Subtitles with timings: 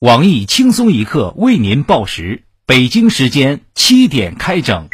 [0.00, 4.88] 网易轻松一刻为您报时，北京时间七点开整。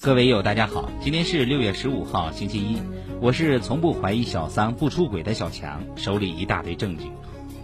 [0.00, 2.80] 各位友，大家好，今天是六月十五号，星期一，
[3.20, 7.06] 我是从不怀疑小三不出轨的小强，手里一大堆证据。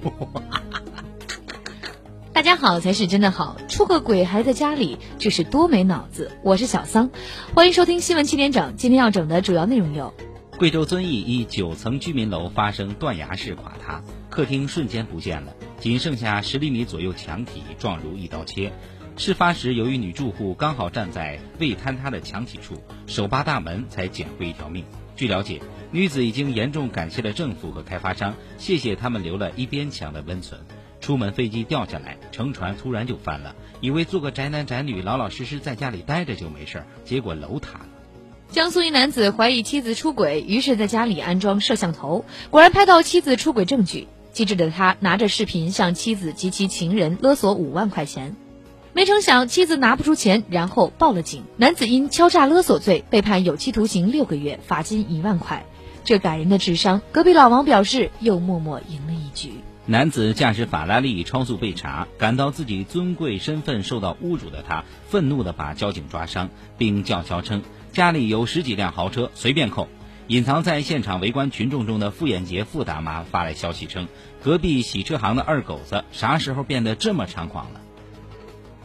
[2.32, 6.32] 大家好才是真的好，出个轨还在家里，这是多没脑子！
[6.42, 7.10] 我是小桑，
[7.54, 8.74] 欢迎收听新闻七点整。
[8.76, 10.12] 今天要整的主要内容有：
[10.58, 18.72] 贵州遵义一九层居民楼发生断崖式垮塌，客厅瞬间不见了，仅剩下十厘米左右墙体，状如一刀切。
[19.16, 24.84] 事发时，由于女住户刚好站在未坍塌的墙体处，手扒大门，才捡回一条命。
[25.14, 30.60] 据了解，女子已经严重感谢了政府和开发商，谢谢他们留了一边墙的温存。
[31.00, 37.86] 出门飞机掉下来，乘船突然就翻了，以为做个宅男宅女，老老实实在家里待着就没事儿，结果楼塌了。
[38.50, 44.08] 江苏一男子怀疑妻子出轨，于是在家里安装摄像头，果然拍到妻子出轨证据。
[44.32, 48.34] 机智的他拿着视频向妻子及其情人勒索五万块钱。
[48.94, 51.44] 没成想，妻子拿不出钱，然后报了警。
[51.56, 55.64] 男子因敲诈勒索罪被判有期徒刑六个月，罚金一万块。
[56.04, 59.52] 这感人的智商，隔壁老王表示又默默赢了一局。
[59.86, 69.88] 男子驾驶法拉利超速被查，感到自己尊贵身份受到侮辱的他，愤怒地把交警抓伤，并叫嚣称家里有十几辆豪车，随便扣。
[70.28, 74.06] 隐藏在现场围观群众中的傅艳杰傅大妈发来消息称，
[74.42, 77.80] 隔壁洗车行的二狗子啥时候变得这么猖狂了？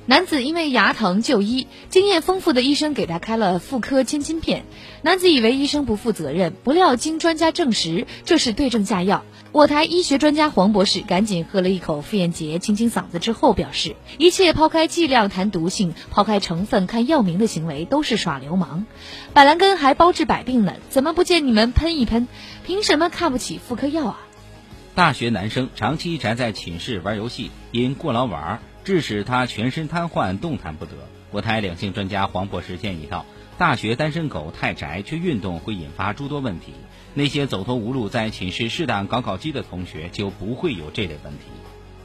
[0.09, 4.63] 男子因为牙疼就医，经验丰富的医生给他开了妇科千金片。
[5.01, 9.25] 男子以为医生不负责任，不料经专家证实，这是对症下药。
[9.51, 18.85] 我台医学专家黄博士赶紧喝了一口妇炎洁，清清嗓子之后表示，一切抛开剂量谈毒性，抛开成分看药名的行为都是耍流氓。
[19.33, 22.29] 板蓝根还包治百病呢，怎么不见你们喷一喷？
[22.65, 24.19] 凭什么看不起妇科药啊？
[24.95, 28.61] 大学男生长期宅在寝室玩游戏，因过劳玩。
[28.87, 30.93] 致使他全身瘫痪，动弹不得。
[31.29, 33.25] 国台两性专家黄博士建议道
[33.59, 36.71] ：“大学单身狗太宅，却运动会引发诸多问题。
[37.13, 41.39] 那些走投无路，在寝室适当搞搞基的同学，就不会有这类问题。”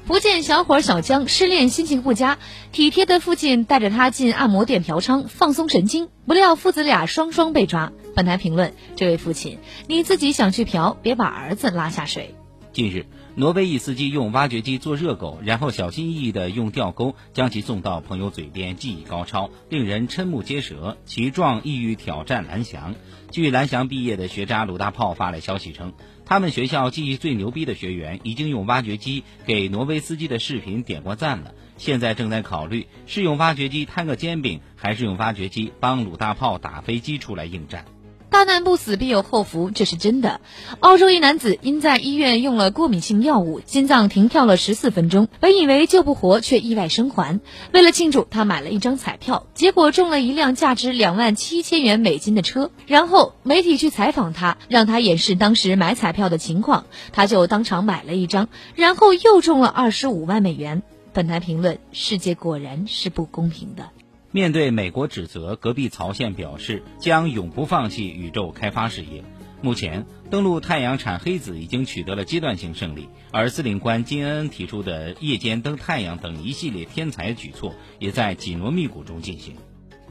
[0.09, 2.38] 福建小伙小江失恋，心情不佳，
[2.72, 6.09] 体贴的父亲带着他进按摩店嫖娼，放松神经。
[6.26, 7.93] 不料父子俩双双被抓。
[8.16, 12.34] 本台评论：这位父亲，你自己想去嫖，别把儿子拉下水。
[12.72, 20.98] 近日，挪威一司机用挖掘机做热狗，然后小心翼翼地用吊钩将其送到朋友嘴边，技艺高超，令人瞠目结舌。
[21.06, 22.94] 其状意欲挑战蓝翔。
[23.31, 25.94] 据蓝翔毕业的学渣鲁大炮发来消息称，
[26.26, 37.87] 他们学校技艺最牛逼的学员已经用挖掘机给挪威司机的视频点过赞了，现在正在考虑是用挖掘机摊个煎饼，还是用挖掘机帮鲁大炮打飞机出来应战。
[38.32, 40.41] 大难不死必有后福，这是真的。
[40.81, 47.41] 澳洲一男子因在医院用了过敏性药物，心脏停跳了十四分钟，本以为救不活，却意外生还。
[47.75, 52.70] 为了庆祝，他买了一张彩票，结果中了一辆价值两万七千元美金的车。
[52.87, 60.82] 然后媒体去采访他，让他演示当时买彩票的情况，他就当场买了一张，然后又中了二十五万美元。
[61.12, 63.91] 本台评论：世界果然是不公平的。
[64.34, 69.22] 面对美国指责，隔壁曹县表示将永不放弃宇宙开发事业。
[69.60, 79.54] 目前，登陆太阳产黑子已经取得了阶段性胜利，而司令官金恩恩提出的夜间登太阳等一系列天才举措，也在紧锣密鼓中进行。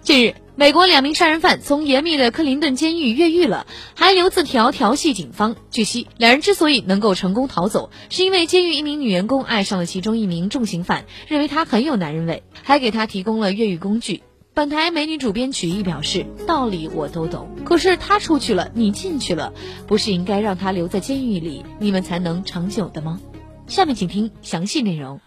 [0.04, 5.56] 近日，美国两名杀人犯从严密的克林顿监狱越狱了，还留字条调戏警方。
[5.70, 14.24] 据悉，两人之所以能够成功逃走，是因为监狱一名女员工爱上了其中一名重刑犯，认为他很有男人味，还给他提供了越狱工具。
[14.56, 19.54] 本台美女主编曲艺表示：“道理我都懂，可是他出去了，你进去了，
[19.86, 23.22] 不是应该让他留在监狱里，你们才能长久的吗？”
[23.68, 25.22] 下面请听详细内容。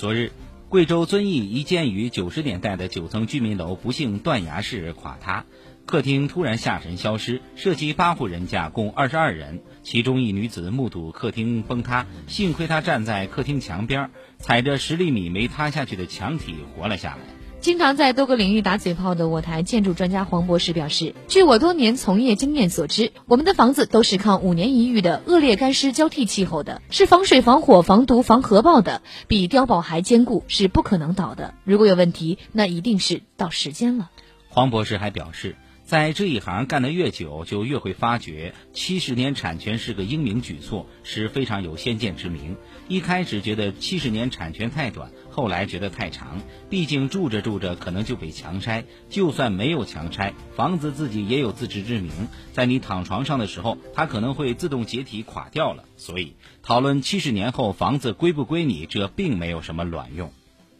[0.00, 0.32] 昨日，
[0.70, 5.44] 贵州遵义一建于九十年代的九层居民楼不幸断崖式垮塌，
[5.84, 17.39] 客厅突然下沉消失，涉及八户人家，共二十二人，其中一女子目睹客厅崩塌，幸亏她站在客厅墙边，踩着十厘米没塌下去的墙体活了下来。
[17.60, 31.52] 经常在多个领域打嘴炮的我台建筑专家黄博士表示，据我多年从业经验所知，我们的房子都是靠五年一遇的恶劣干湿交替气候的，是防水、防火、防毒、防核爆的，比碉堡还坚固，是不可能倒的。
[31.64, 34.10] 如果有问题，那一定是到时间了。
[34.48, 35.54] 黄博士还表示。
[35.84, 42.56] 在这一行干得越久，就越会发觉七十年产权是个英明举措，是非常有先见之明。
[42.90, 46.40] 一开始觉得七十年产权太短，后来觉得太长。
[46.68, 52.10] 毕竟住着住着可能就被强拆，就算没有强拆，房子自己也有自知之明，
[52.52, 55.84] 在你躺床上的时候，它可能会自动解体垮掉了。
[55.96, 56.34] 所以
[56.64, 60.32] 讨论七十年后房子归不归你，这并没有什么卵用。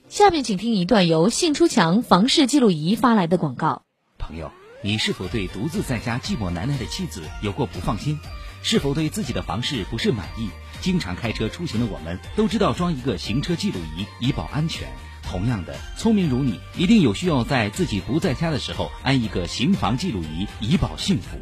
[0.09, 3.83] 下面请听一段由信出墙房事记录仪发来的广告，
[4.19, 4.51] 朋友。
[4.83, 8.19] 你是否对独自在家寂寞难耐的妻子有过不放心？
[8.63, 10.49] 是否对自己的房事不是满意？
[10.81, 14.89] 经常开车出行的我们都知道装一个行车记录仪以保安全。
[15.23, 21.39] 同样的，聪明如你，一定有需要在自己不在家的时候安一个行房记录仪以保幸福。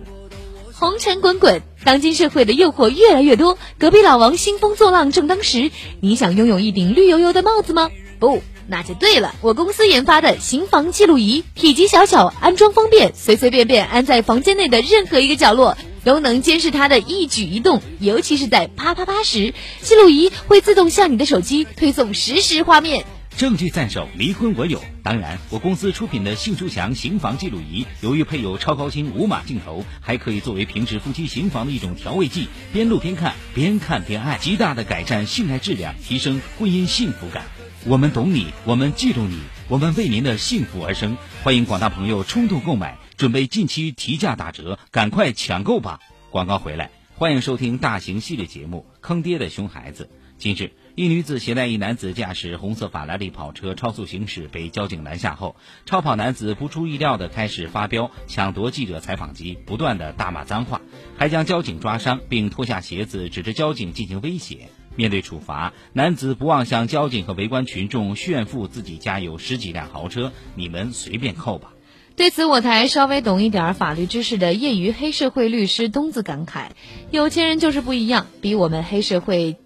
[0.75, 5.71] 红尘滚滚，当今社会的诱惑越来越多，隔壁老王兴风作浪正当时，
[6.01, 7.91] 你想拥有一顶绿油油的帽子吗？
[8.19, 8.43] 不。
[8.71, 17.83] 那就对了，我公司研发的行房记录仪，体积小巧，安装方便，随随便便安在房间内的任何一个角落，都能监视他的一举一动。
[18.01, 23.05] 尤其是在啪啪啪时，记录仪会自动向你的手机推送实时画面。
[23.37, 24.83] 证据在手，离婚我有。
[25.05, 37.45] 当然，我公司出品的幸书强行房记录仪，由于配有超高清无码镜头，还可以作为平时夫妻行房的一种调味剂，边录边看，边看边爱，极大的改善性爱质量，提升婚姻幸福感。
[37.85, 41.17] 我们懂你，我们记住你，我们为您的幸福而生。
[41.45, 45.99] 欢迎广大朋友冲动购买，准备近期提价打折，赶快抢购吧！
[46.31, 50.05] 广告回来，欢迎收听大型系列节目《坑爹的熊孩子》。
[50.39, 60.81] 近日，一女子携带一男子驾驶红色法拉利跑车超速行驶，被交警拦下后，超跑男子不出意料的开始发飙，抢夺记者采访机，不断的大骂脏话，
[61.17, 64.69] 还将交警抓伤，并脱下鞋子指着交警进行威胁。
[64.95, 71.73] 面对处罚，男子不忘向交警和围观群众炫富自己家有十几辆豪车，你们随便扣吧。
[72.19, 76.71] 对此，我台稍微懂一点法律知识的业余黑社会律师东子感慨：
[77.13, 79.57] 有钱人就是不一样，比我们黑社会，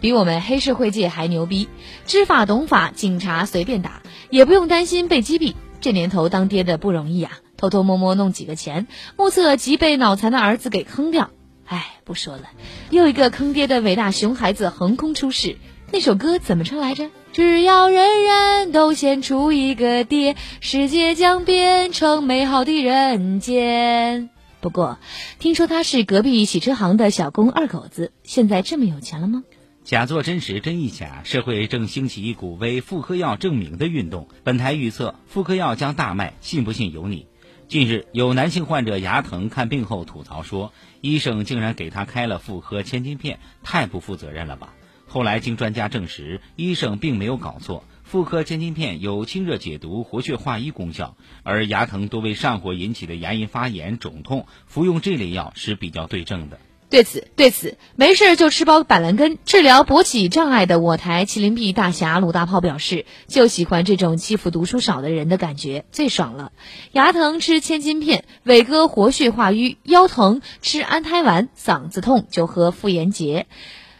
[0.00, 1.68] 比我们黑社会界还牛逼，
[2.04, 5.54] 知法懂法，警察随便打，也不用担心被击毙。
[5.80, 11.30] 这年头当爹的不容易啊，偷偷摸摸弄几个钱，目测即被脑残的儿子给坑掉。
[11.66, 12.42] 哎，不说了，
[12.90, 15.56] 又一个坑爹的伟大熊孩子横空出世。
[15.92, 17.10] 那首歌怎么唱来着？
[17.32, 24.28] 只要人人都献出一个爹，世界将变成美好的人间。
[24.60, 24.98] 不过，
[25.38, 29.44] 听说他是隔壁洗车行的小工二狗子，现在这么有钱了吗？
[29.82, 31.22] 假作真实，真亦假。
[31.24, 34.28] 社会正兴起一股为妇科药证明的运动。
[34.44, 37.26] 本台预测，妇科药将大卖，信不信由你。
[37.66, 40.70] 近日，有男性患者牙疼看病后吐槽说，
[41.00, 44.74] 医生竟然给他开了妇科千金片，太不负责任了吧？
[45.12, 56.58] 后来经专家证实，医生并没有搞错，妇科千金片有清热解毒、活血化瘀功效，而牙疼多为上火引起的牙龈发炎、肿痛，服用这类药是比较对症的。
[56.88, 66.52] 对此，对此，没事就吃包板蓝根治疗勃起障碍的我台麒麟臂大侠鲁大炮表示，就喜欢这种欺负读书少的人的感觉，最爽了。
[66.92, 73.46] 牙疼吃千金片，伟哥活血化瘀；腰疼吃安胎丸，嗓子痛就喝妇炎洁，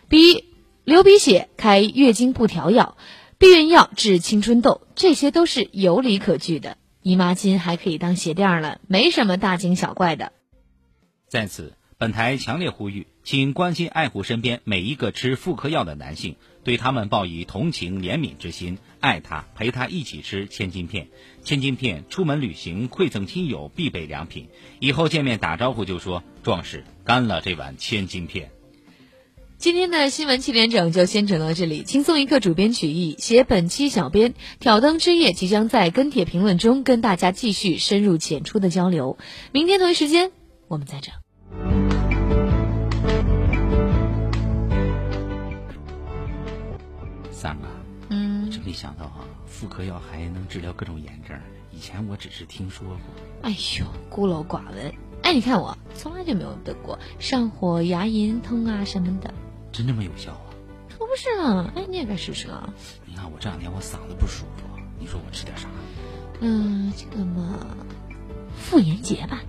[0.08, 0.44] 鼻
[0.84, 2.96] 流鼻血开月经不调药，
[3.38, 6.76] 避孕药治青春痘，这些都是有理可据的。
[7.02, 10.32] 姨妈巾还可以当鞋垫了，没什么大惊小怪的。
[11.29, 11.75] 在此。
[11.99, 16.34] 本台强烈呼吁，请关心爱护身边每一个吃妇科药的男性，
[16.65, 21.06] 对他们报以同情怜悯之心，爱他，陪他一起吃千金片。
[21.44, 24.48] 千金片，出门旅行馈赠亲友必备良品。
[24.81, 28.51] 以后见面打招呼就说：“壮士，干了这碗千金片。”
[29.63, 31.85] 今天的新闻七点整就先整到这里。
[31.85, 39.19] 轻松一刻主编曲艺，写本期小编挑灯之夜即将在跟帖评论中跟大家继续深入浅出的交流。
[39.53, 40.33] 明天同一时间
[40.67, 41.15] 我们再整。
[47.31, 47.69] 三哥，
[48.09, 51.39] 嗯，真没想到啊，妇科药还能治疗各种炎症。
[51.71, 52.97] 以前我只是听说过。
[53.43, 54.93] 哎呦，孤陋寡闻。
[55.23, 59.33] 哎，你看我从来就没有得过上火、牙龈痛啊什么的。
[59.72, 60.52] 真这么有效啊？
[60.91, 61.72] 可不是呢！
[61.74, 62.72] 哎，你也该试试啊。
[63.06, 64.64] 你看我这两天我嗓子不舒服，
[65.00, 65.67] 你说我吃点啥？
[66.41, 67.58] 嗯，这个嘛，
[68.56, 69.41] 妇炎洁吧。